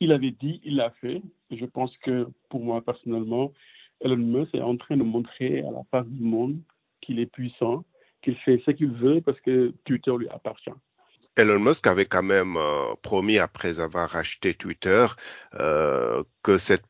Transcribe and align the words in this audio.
il 0.00 0.12
avait 0.12 0.30
dit, 0.30 0.60
il 0.64 0.76
l'a 0.76 0.90
fait. 1.00 1.22
Je 1.50 1.64
pense 1.64 1.96
que 1.98 2.28
pour 2.48 2.60
moi 2.60 2.82
personnellement, 2.82 3.52
Elon 4.00 4.16
Musk 4.16 4.54
est 4.54 4.62
en 4.62 4.76
train 4.76 4.96
de 4.96 5.02
montrer 5.02 5.60
à 5.60 5.70
la 5.70 5.82
face 5.90 6.06
du 6.06 6.22
monde 6.22 6.58
qu'il 7.00 7.18
est 7.18 7.26
puissant, 7.26 7.84
qu'il 8.22 8.36
fait 8.36 8.62
ce 8.64 8.70
qu'il 8.70 8.92
veut 8.92 9.20
parce 9.20 9.40
que 9.40 9.72
Twitter 9.84 10.12
lui 10.18 10.28
appartient. 10.28 10.70
Elon 11.36 11.60
Musk 11.60 11.86
avait 11.86 12.06
quand 12.06 12.24
même 12.24 12.56
euh, 12.56 12.94
promis, 13.00 13.38
après 13.38 13.78
avoir 13.78 14.10
racheté 14.10 14.54
Twitter, 14.54 15.06
euh, 15.54 16.24
que, 16.42 16.58
cette 16.58 16.84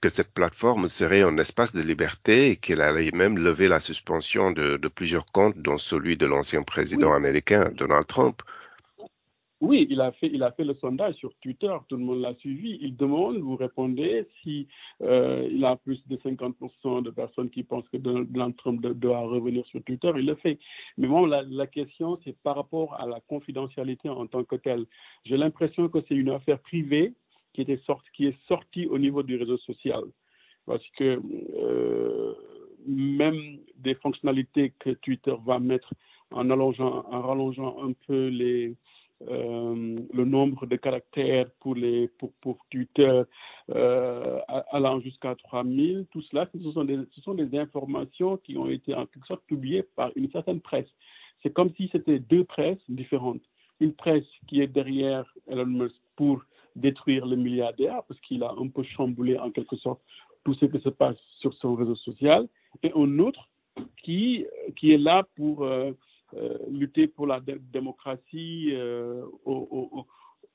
que 0.00 0.08
cette 0.08 0.32
plateforme 0.32 0.88
serait 0.88 1.20
un 1.20 1.36
espace 1.36 1.74
de 1.74 1.82
liberté 1.82 2.52
et 2.52 2.56
qu'il 2.56 2.80
allait 2.80 3.10
même 3.12 3.36
lever 3.36 3.68
la 3.68 3.78
suspension 3.78 4.52
de, 4.52 4.78
de 4.78 4.88
plusieurs 4.88 5.26
comptes, 5.26 5.58
dont 5.58 5.76
celui 5.76 6.16
de 6.16 6.24
l'ancien 6.24 6.62
président 6.62 7.12
américain, 7.12 7.70
Donald 7.74 8.06
Trump. 8.06 8.40
Oui, 9.60 9.86
il 9.90 10.00
a, 10.00 10.10
fait, 10.12 10.30
il 10.32 10.42
a 10.42 10.52
fait 10.52 10.64
le 10.64 10.72
sondage 10.74 11.16
sur 11.16 11.34
Twitter, 11.42 11.74
tout 11.86 11.96
le 11.98 12.02
monde 12.02 12.22
l'a 12.22 12.34
suivi. 12.36 12.78
Il 12.80 12.96
demande, 12.96 13.36
vous 13.36 13.56
répondez, 13.56 14.26
si 14.42 14.66
euh, 15.02 15.46
il 15.52 15.62
a 15.66 15.76
plus 15.76 16.02
de 16.08 16.16
50% 16.16 17.02
de 17.02 17.10
personnes 17.10 17.50
qui 17.50 17.62
pensent 17.62 17.86
que 17.90 17.98
Donald 17.98 18.56
Trump 18.56 18.80
doit 18.80 19.20
revenir 19.20 19.66
sur 19.66 19.82
Twitter, 19.84 20.10
il 20.16 20.24
le 20.24 20.34
fait. 20.36 20.58
Mais 20.96 21.08
moi, 21.08 21.28
la, 21.46 21.66
question, 21.66 22.18
c'est 22.24 22.34
par 22.42 22.56
rapport 22.56 22.94
à 22.94 23.06
la 23.06 23.20
confidentialité 23.20 24.08
en 24.08 24.26
tant 24.26 24.44
que 24.44 24.56
telle. 24.56 24.86
J'ai 25.26 25.36
l'impression 25.36 25.90
que 25.90 25.98
c'est 26.08 26.14
une 26.14 26.30
affaire 26.30 26.58
privée 26.60 27.12
qui, 27.52 27.60
était 27.60 27.82
sorti, 27.84 28.26
est 28.26 28.46
sortie 28.48 28.86
au 28.86 28.98
niveau 28.98 29.22
du 29.22 29.36
réseau 29.36 29.58
social. 29.58 30.04
Parce 30.64 30.86
que 30.96 31.20
euh, 31.58 32.34
même 32.86 33.58
des 33.76 33.94
fonctionnalités 33.96 34.72
que 34.78 34.90
Twitter 34.90 35.34
va 35.44 35.58
mettre 35.58 35.92
en 36.30 36.48
allongeant, 36.48 37.04
en 37.10 37.20
rallongeant 37.20 37.76
un 37.84 37.92
peu 38.06 38.28
les 38.28 38.74
euh, 39.28 39.98
le 40.12 40.24
nombre 40.24 40.66
de 40.66 40.76
caractères 40.76 41.50
pour, 41.60 41.74
les, 41.74 42.08
pour, 42.18 42.32
pour 42.40 42.58
Twitter 42.70 43.22
euh, 43.70 44.38
allant 44.70 45.00
jusqu'à 45.00 45.34
3000, 45.34 46.06
tout 46.10 46.22
cela, 46.22 46.48
ce 46.54 46.72
sont, 46.72 46.84
des, 46.84 46.98
ce 47.12 47.20
sont 47.20 47.34
des 47.34 47.58
informations 47.58 48.38
qui 48.38 48.56
ont 48.56 48.68
été 48.68 48.94
en 48.94 49.06
quelque 49.06 49.26
sorte 49.26 49.44
publiées 49.46 49.82
par 49.82 50.10
une 50.16 50.30
certaine 50.30 50.60
presse. 50.60 50.88
C'est 51.42 51.52
comme 51.52 51.70
si 51.76 51.88
c'était 51.92 52.18
deux 52.18 52.44
presses 52.44 52.82
différentes. 52.88 53.42
Une 53.80 53.92
presse 53.92 54.26
qui 54.46 54.60
est 54.60 54.66
derrière 54.66 55.24
Elon 55.48 55.66
Musk 55.66 55.96
pour 56.16 56.42
détruire 56.76 57.26
le 57.26 57.36
milliardaire, 57.36 58.02
parce 58.08 58.20
qu'il 58.20 58.42
a 58.42 58.54
un 58.58 58.68
peu 58.68 58.82
chamboulé 58.82 59.38
en 59.38 59.50
quelque 59.50 59.76
sorte 59.76 60.00
tout 60.44 60.54
ce 60.54 60.66
qui 60.66 60.80
se 60.80 60.88
passe 60.88 61.16
sur 61.40 61.52
son 61.54 61.74
réseau 61.74 61.96
social, 61.96 62.48
et 62.82 62.92
un 62.94 63.18
autre 63.18 63.48
qui, 64.02 64.46
qui 64.76 64.92
est 64.92 64.98
là 64.98 65.26
pour 65.36 65.64
euh, 65.64 65.92
lutter 66.70 67.06
pour 67.08 67.26
la 67.26 67.40
démocratie 67.40 68.70
euh, 68.72 69.22
au, 69.44 69.90
au, 69.92 70.06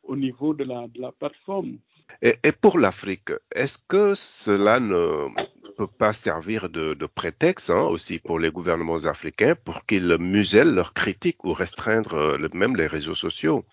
au, 0.04 0.16
niveau 0.16 0.54
de 0.54 0.64
la, 0.64 0.88
de 0.88 1.02
la 1.02 1.12
plateforme. 1.12 1.78
Et, 2.22 2.36
et 2.44 2.52
pour 2.52 2.80
l'Afrique, 2.80 3.32
est-ce 3.54 3.78
que 3.88 4.14
cela 4.16 4.80
ne 4.80 5.28
peut 5.76 5.88
pas 5.88 6.14
servir 6.14 6.70
de, 6.70 6.94
de 6.94 7.06
prétexte 7.06 7.70
hein, 7.70 7.86
aussi 7.88 8.20
pour 8.20 8.40
les 8.40 8.52
gouvernements 8.52 9.06
africains 9.06 9.56
pour 9.56 9.86
qu'ils 9.86 10.18
musellent 10.20 10.74
leurs 10.74 10.94
critiques 10.94 11.44
ou 11.44 11.54
restreindre 11.54 12.14
euh, 12.14 12.48
même 12.54 12.76
les 12.76 12.88
réseaux 12.88 13.16
sociaux? 13.16 13.66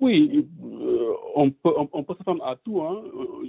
Oui, 0.00 0.46
euh, 0.62 0.93
on 1.34 1.50
peut, 1.50 2.14
s'attendre 2.16 2.44
à 2.44 2.56
tout. 2.56 2.80
Hein. 2.82 3.02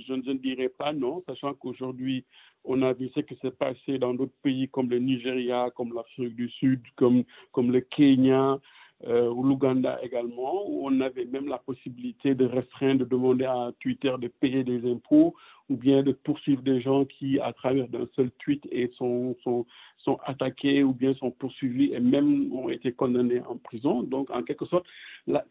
Je, 0.08 0.14
ne 0.14 0.34
dirais 0.34 0.70
pas 0.70 0.94
non, 0.94 1.24
sachant 1.28 1.54
qu'aujourd'hui, 1.54 2.26
on 2.64 2.82
a 2.82 2.94
vu 2.94 3.10
ce 3.14 3.20
qui 3.22 3.36
s'est 3.42 3.52
passé 3.52 3.98
dans 4.00 4.14
d'autres 4.14 4.34
pays 4.42 4.68
comme 4.70 4.90
le 4.90 5.00
Nigeria, 5.00 5.70
comme 5.76 5.94
l'Afrique 5.94 6.36
du 6.36 6.50
Sud, 6.50 6.82
comme 6.96 7.24
le 7.56 7.82
Kenya, 7.82 8.60
euh, 9.06 9.30
ou 9.30 9.44
l'Ouganda 9.44 10.00
également, 10.02 10.68
où 10.70 10.88
on 10.88 11.02
avait 11.02 11.26
même 11.26 11.48
la 11.48 11.58
possibilité 11.58 12.34
de 12.34 12.46
restreindre, 12.46 13.02
de 13.02 13.06
demander 13.06 13.46
à 13.46 13.72
Twitter 13.82 14.14
de 14.20 14.28
payer 14.28 14.64
des 14.64 14.90
impôts 14.90 15.36
ou 15.70 15.76
bien 15.76 16.02
de 16.02 16.12
poursuivre 16.12 16.62
des 16.62 16.80
gens 16.80 17.06
qui, 17.06 17.40
à 17.40 17.52
travers 17.52 17.88
d'un 17.90 18.08
seul 18.16 18.32
tweet, 18.40 18.66
et 18.72 18.90
sont, 18.96 19.36
sont, 19.44 19.66
sont 19.98 20.18
attaqués 20.24 20.84
ou 20.84 20.94
bien 20.94 21.14
sont 21.16 21.32
poursuivis 21.32 21.92
et 21.94 22.00
même 22.00 22.54
ont 22.54 22.70
été 22.70 22.92
condamnés 22.92 23.42
en 23.42 23.58
prison. 23.58 24.04
Donc, 24.04 24.30
en 24.30 24.44
quelque 24.44 24.66
sorte, 24.66 24.86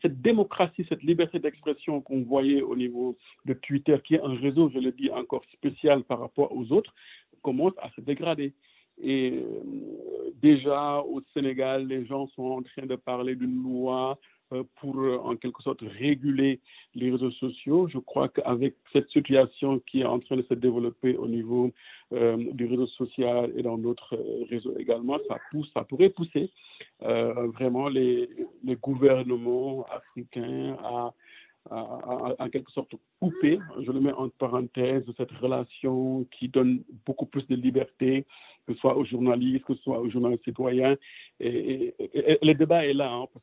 cette 0.00 0.22
démocratie, 0.22 0.86
cette 0.88 1.02
liberté 1.02 1.38
d'expression 1.38 2.00
qu'on 2.00 2.22
voyait 2.22 2.62
au 2.62 2.76
niveau 2.76 3.16
de 3.44 3.54
Twitter, 3.54 3.98
qui 4.04 4.14
est 4.14 4.22
un 4.22 4.34
réseau, 4.34 4.70
je 4.72 4.78
le 4.78 4.92
dis 4.92 5.10
encore 5.10 5.42
spécial 5.52 6.02
par 6.04 6.20
rapport 6.20 6.56
aux 6.56 6.72
autres, 6.72 6.94
commence 7.42 7.74
à 7.82 7.90
se 7.90 8.00
dégrader. 8.00 8.54
Et 9.02 9.42
euh, 9.42 10.30
déjà 10.42 11.00
au 11.00 11.20
Sénégal, 11.32 11.86
les 11.86 12.06
gens 12.06 12.28
sont 12.28 12.42
en 12.42 12.62
train 12.62 12.86
de 12.86 12.96
parler 12.96 13.34
d'une 13.34 13.62
loi 13.62 14.18
euh, 14.52 14.62
pour 14.80 14.98
euh, 14.98 15.18
en 15.18 15.36
quelque 15.36 15.62
sorte 15.62 15.80
réguler 15.98 16.60
les 16.94 17.10
réseaux 17.10 17.32
sociaux. 17.32 17.88
Je 17.88 17.98
crois 17.98 18.28
qu'avec 18.28 18.76
cette 18.92 19.08
situation 19.10 19.80
qui 19.80 20.02
est 20.02 20.06
en 20.06 20.20
train 20.20 20.36
de 20.36 20.42
se 20.42 20.54
développer 20.54 21.16
au 21.16 21.28
niveau 21.28 21.70
du 22.12 22.66
réseau 22.66 22.86
social 22.86 23.52
et 23.56 23.62
dans 23.62 23.76
d'autres 23.76 24.16
réseaux 24.48 24.78
également, 24.78 25.18
ça 25.26 25.38
pousse, 25.50 25.68
ça 25.74 25.82
pourrait 25.82 26.10
pousser 26.10 26.52
vraiment 27.00 27.88
les, 27.88 28.28
les 28.62 28.76
gouvernements 28.76 29.84
africains 29.90 30.76
à 30.80 31.12
en 31.70 32.48
quelque 32.50 32.70
sorte 32.72 32.94
couper, 33.20 33.58
je 33.80 33.90
le 33.90 34.00
mets 34.00 34.12
en 34.12 34.28
parenthèse, 34.28 35.02
cette 35.16 35.32
relation 35.32 36.26
qui 36.30 36.48
donne 36.48 36.82
beaucoup 37.06 37.26
plus 37.26 37.46
de 37.46 37.56
liberté, 37.56 38.26
que 38.66 38.74
ce 38.74 38.80
soit 38.80 38.96
aux 38.96 39.04
journalistes, 39.04 39.64
que 39.64 39.74
ce 39.74 39.82
soit 39.82 40.00
aux 40.00 40.10
journalistes 40.10 40.44
citoyens. 40.44 40.96
Et, 41.40 41.94
le 42.42 42.52
débat 42.54 42.86
est 42.86 42.94
là, 42.94 43.10
hein, 43.10 43.26
parce 43.32 43.32